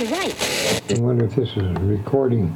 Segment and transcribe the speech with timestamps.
[0.00, 0.90] on right.
[0.90, 2.54] I wonder if this is recording.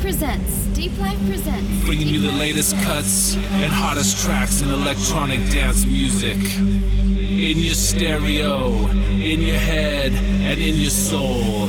[0.00, 0.66] presents.
[0.66, 1.84] Deep Life presents.
[1.84, 6.36] Bringing you the latest cuts and hottest tracks in electronic dance music.
[6.36, 11.68] In your stereo, in your head, and in your soul.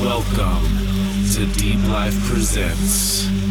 [0.00, 0.64] Welcome
[1.34, 3.47] to Deep Life Presents.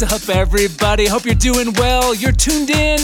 [0.00, 1.06] What's up, everybody?
[1.06, 2.14] Hope you're doing well.
[2.14, 3.00] You're tuned in,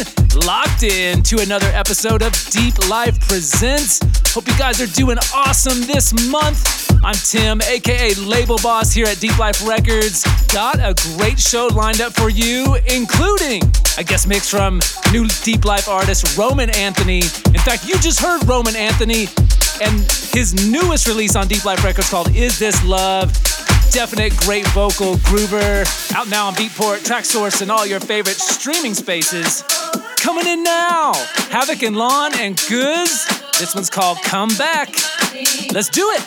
[0.46, 4.00] locked in to another episode of Deep Life Presents.
[4.32, 6.90] Hope you guys are doing awesome this month.
[7.04, 10.24] I'm Tim, aka Label Boss, here at Deep Life Records.
[10.54, 13.60] Got a great show lined up for you, including
[13.98, 14.80] I guess mix from
[15.12, 17.18] new Deep Life artist Roman Anthony.
[17.18, 19.28] In fact, you just heard Roman Anthony
[19.82, 20.00] and
[20.32, 23.36] his newest release on Deep Life Records called Is This Love?
[23.96, 26.14] Definite great vocal groover.
[26.14, 29.62] Out now on Beatport, Traxsource, and all your favorite streaming spaces.
[30.18, 31.14] Coming in now,
[31.48, 33.26] Havoc and Lawn and Guz.
[33.58, 34.90] This one's called Come Back.
[35.72, 36.22] Let's do it.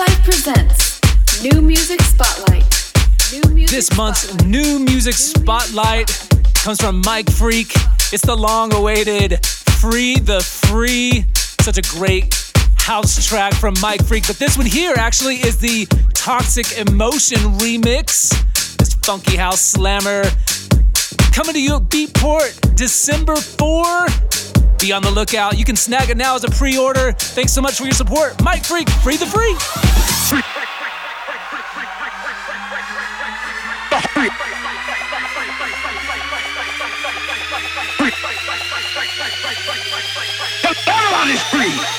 [0.00, 2.64] Life presents New Music Spotlight.
[3.34, 4.48] New music This month's Spotlight.
[4.48, 7.70] new music spotlight comes from Mike Freak.
[8.10, 9.44] It's the long awaited
[9.78, 11.26] Free the Free.
[11.60, 12.34] Such a great
[12.78, 14.26] house track from Mike Freak.
[14.26, 18.30] But this one here actually is the Toxic Emotion remix.
[18.78, 20.22] This funky house slammer
[21.30, 24.06] coming to you at Beatport December 4.
[24.80, 25.58] Be on the lookout.
[25.58, 27.12] You can snag it now as a pre order.
[27.12, 28.42] Thanks so much for your support.
[28.42, 29.54] Mike Freak, free the free.
[40.86, 41.89] Everybody's free.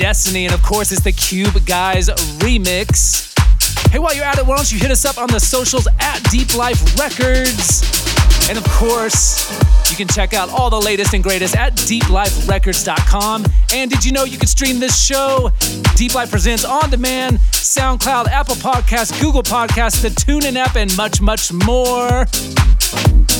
[0.00, 2.08] Destiny, and of course, it's the Cube Guys
[2.38, 3.38] remix.
[3.90, 6.22] Hey, while you're at it, why don't you hit us up on the socials at
[6.30, 7.82] Deep Life Records?
[8.48, 9.50] And of course,
[9.90, 13.44] you can check out all the latest and greatest at deepliferecords.com.
[13.74, 15.50] And did you know you could stream this show?
[15.96, 21.20] Deep Life Presents on demand, SoundCloud, Apple Podcasts, Google Podcasts, the TuneIn app, and much,
[21.20, 22.24] much more.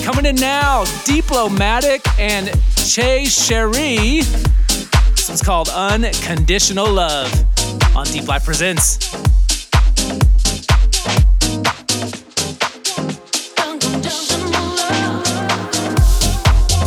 [0.04, 4.20] Coming in now, Diplomatic and Che Cherie
[5.30, 7.32] one's called Unconditional Love
[7.94, 8.96] on Deep Life Presents.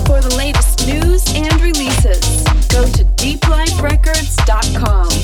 [0.06, 5.23] For the latest news and releases, go to deepliferecords.com.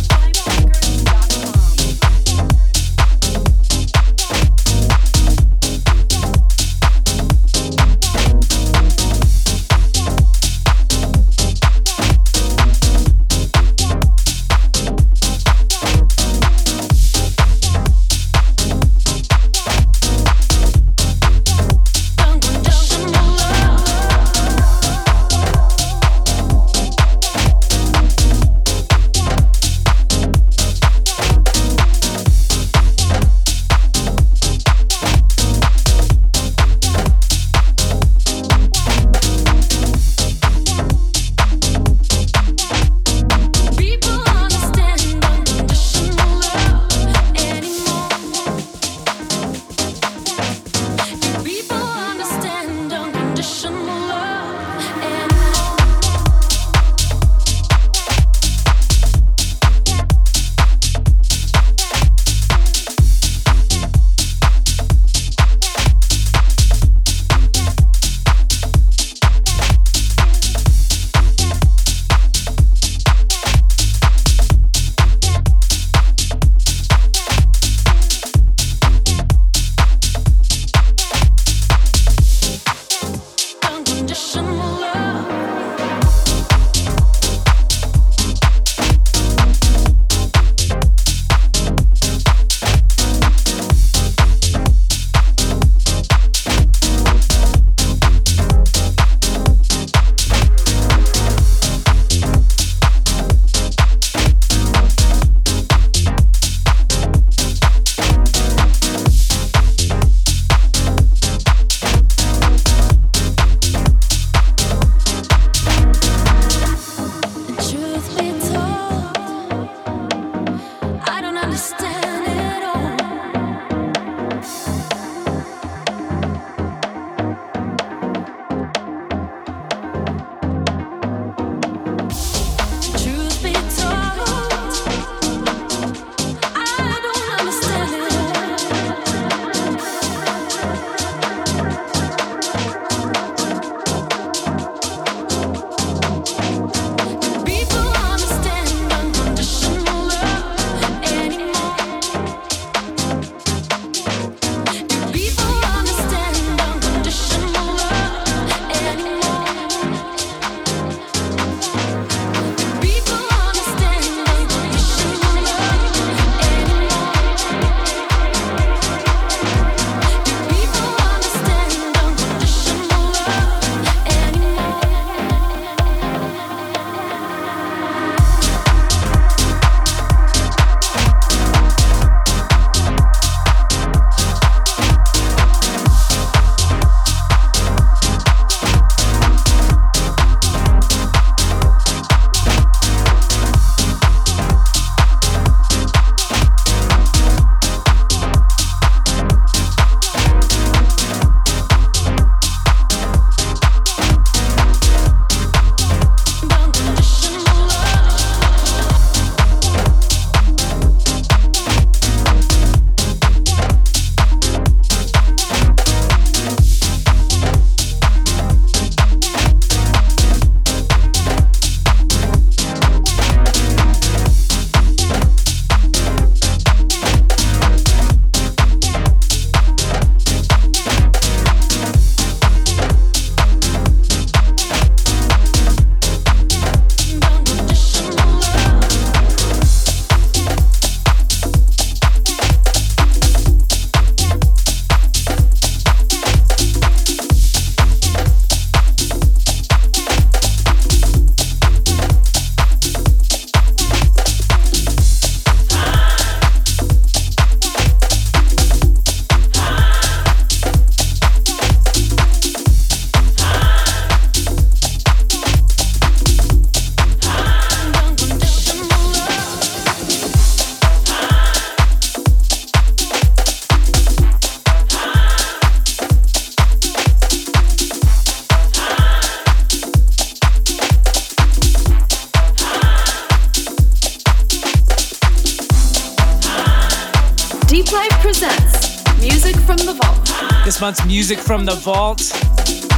[290.89, 292.17] month's music from the vault.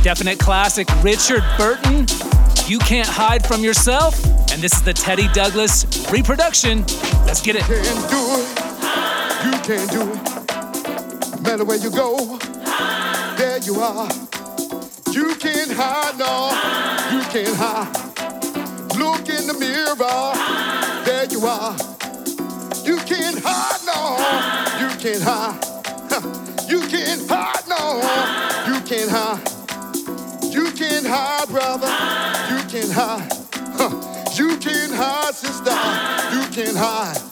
[0.02, 2.06] Definite classic Richard Burton,
[2.66, 4.16] You Can't Hide From Yourself.
[4.50, 6.86] And this is the Teddy Douglas reproduction.
[7.26, 7.68] Let's get it.
[7.68, 8.48] You can do it.
[9.44, 11.36] You can do it.
[11.36, 12.38] No matter where you go,
[13.36, 14.10] there you are.
[15.12, 16.48] You can't hide, no.
[17.12, 17.92] You can't hide.
[18.96, 20.32] Look in the mirror.
[21.04, 21.76] There you are.
[22.86, 24.80] You can't hide, no.
[24.80, 25.71] You can't hide.
[26.72, 27.98] You can't hide, no.
[28.66, 30.54] You can't hide.
[30.54, 31.88] You can't hide, brother.
[32.50, 33.30] You can't hide.
[33.76, 33.90] Huh.
[34.36, 35.72] You can't hide, sister.
[36.34, 37.31] You can't hide.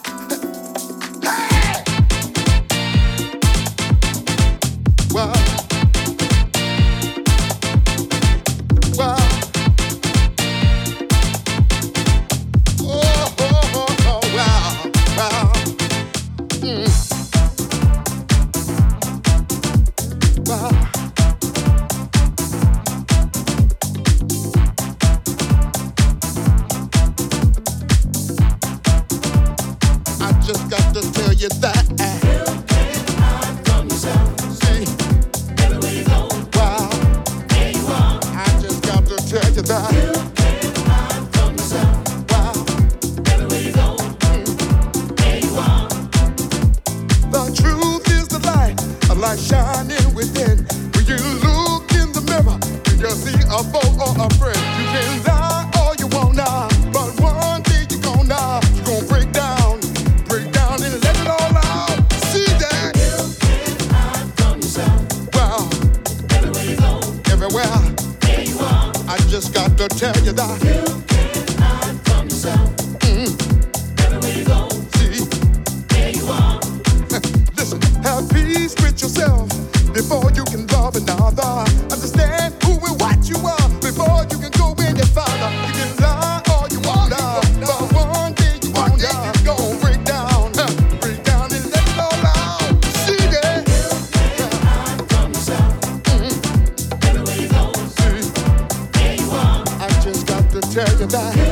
[101.09, 101.48] 다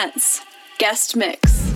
[0.00, 0.40] presents
[0.78, 1.74] Guest Mix.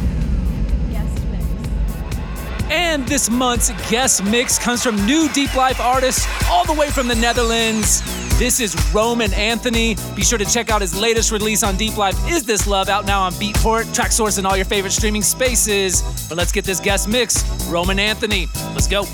[2.71, 7.07] And this month's guest mix comes from new Deep Life artists all the way from
[7.07, 8.03] the Netherlands.
[8.39, 9.97] This is Roman Anthony.
[10.17, 13.05] Be sure to check out his latest release on Deep Life, Is This Love, out
[13.05, 16.03] now on Beatport, Traxsource, and all your favorite streaming spaces.
[16.29, 17.45] But let's get this guest mix.
[17.67, 18.49] Roman Anthony.
[18.73, 19.05] Let's go.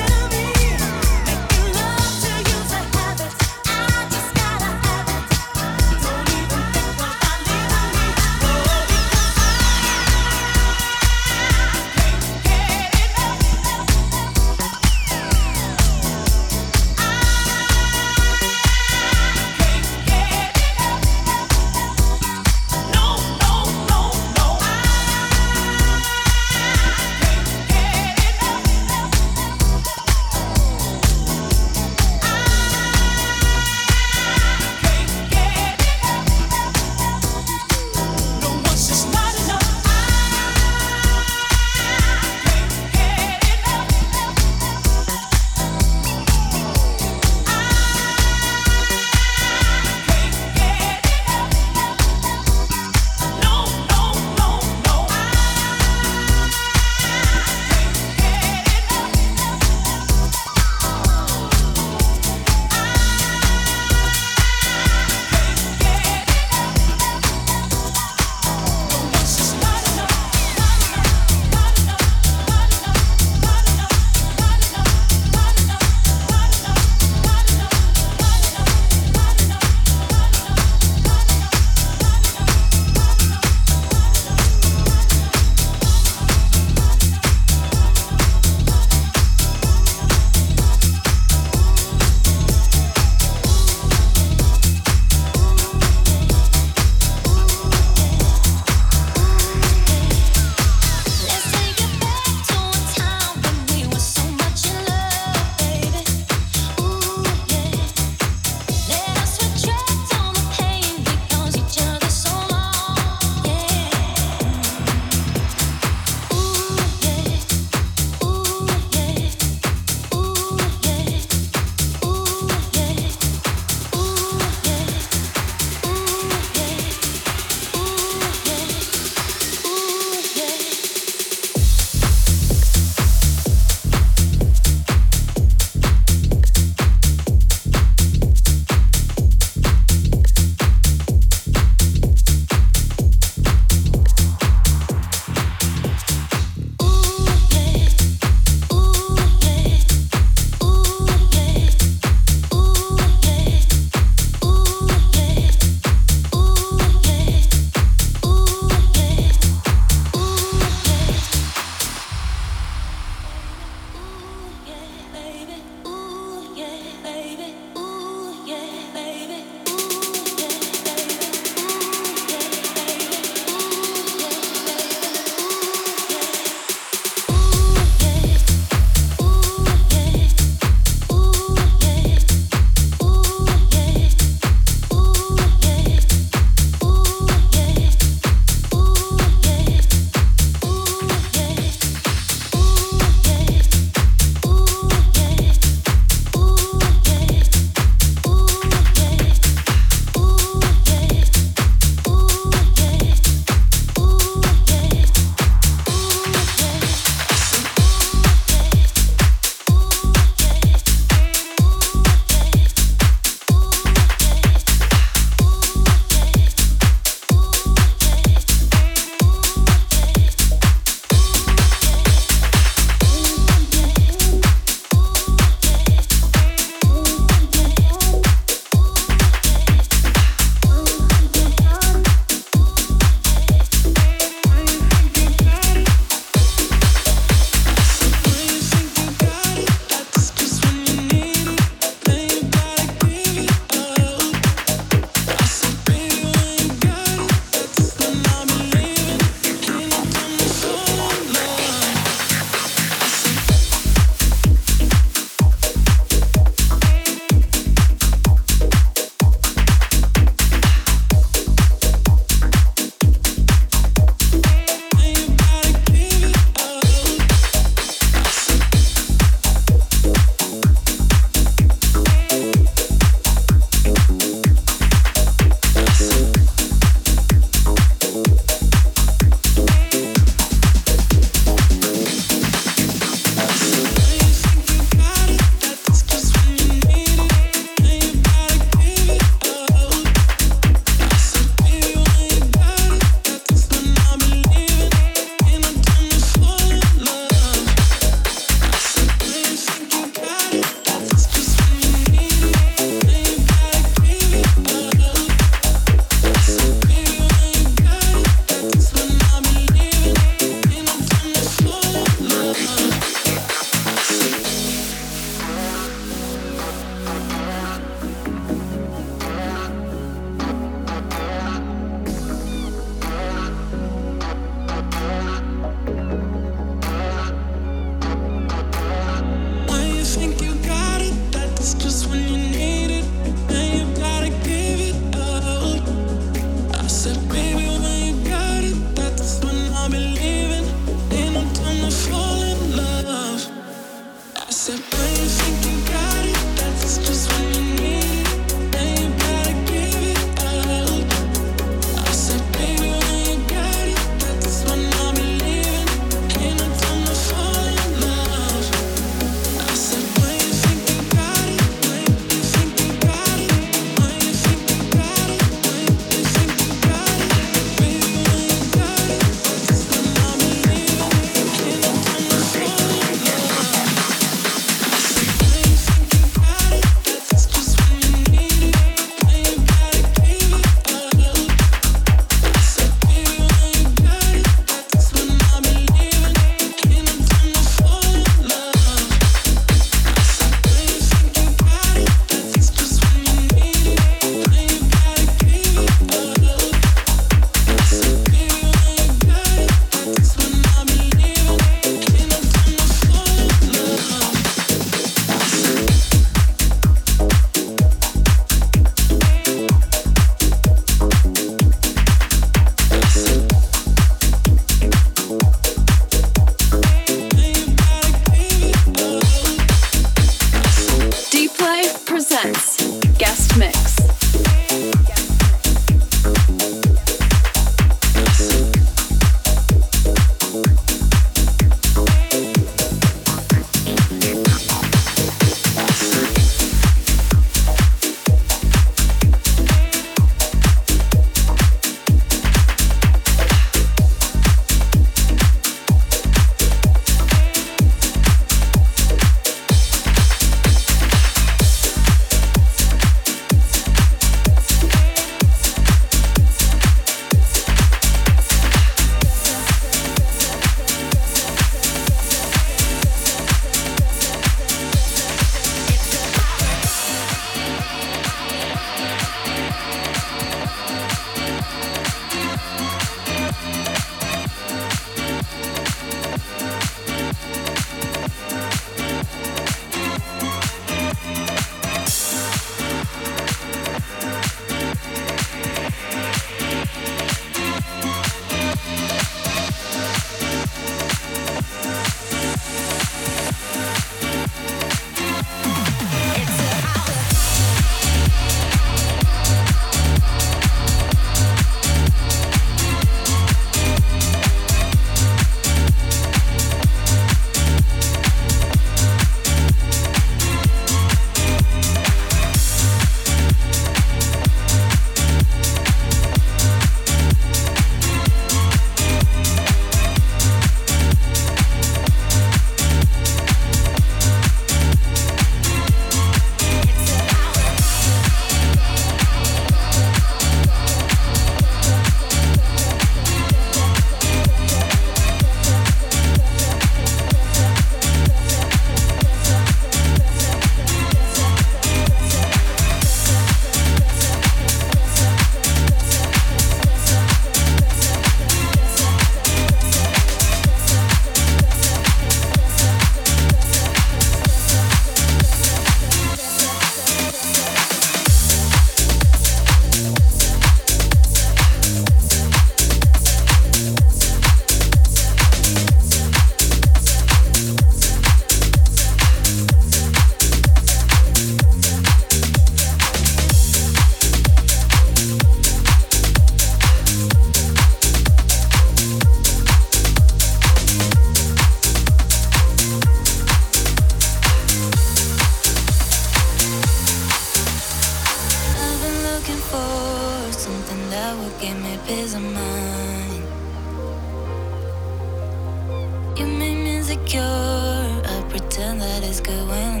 [599.31, 600.00] You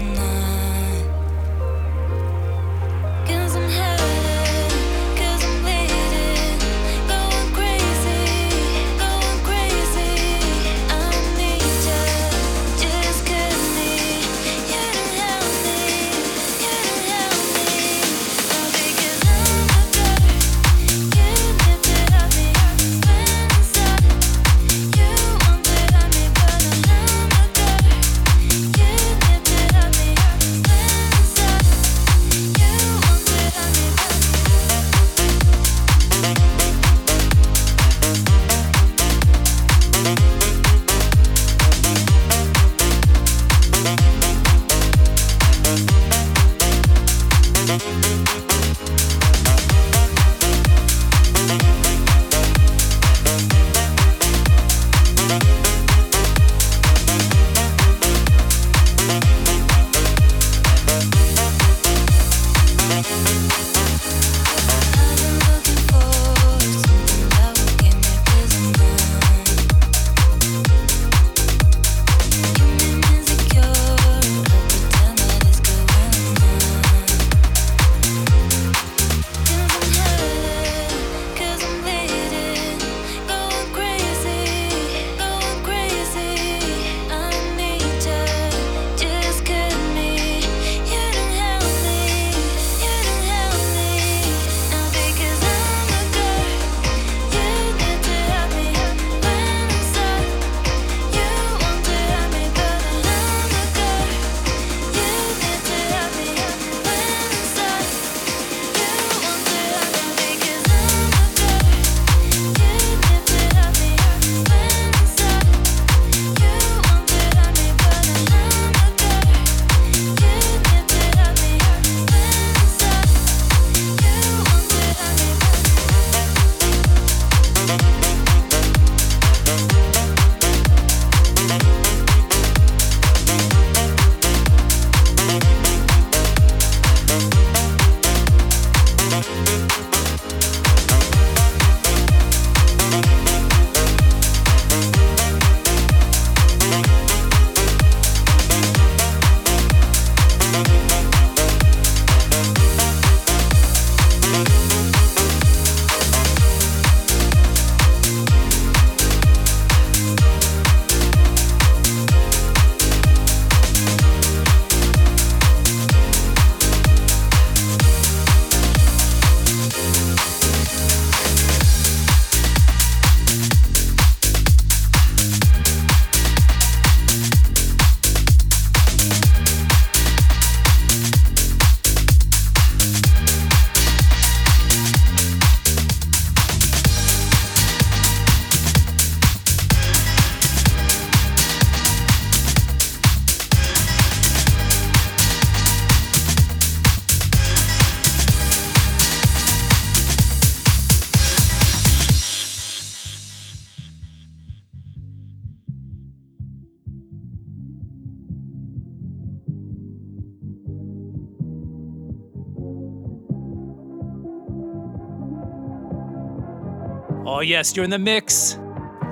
[217.61, 218.57] You're in the mix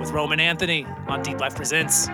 [0.00, 2.08] with Roman Anthony on Deep Life Presents.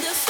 [0.00, 0.29] understand.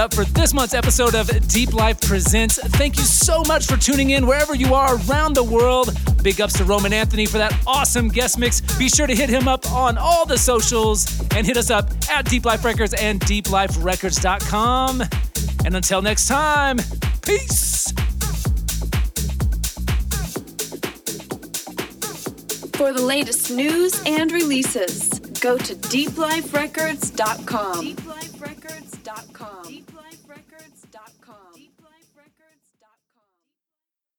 [0.00, 2.58] Up for this month's episode of Deep Life Presents.
[2.58, 5.94] Thank you so much for tuning in wherever you are around the world.
[6.22, 8.62] Big ups to Roman Anthony for that awesome guest mix.
[8.78, 12.24] Be sure to hit him up on all the socials and hit us up at
[12.24, 15.02] Deep Life Records and deepliferecords.com.
[15.66, 16.78] And until next time,
[17.20, 17.92] peace.
[22.72, 27.96] For the latest news and releases, go to deepliferecords.com.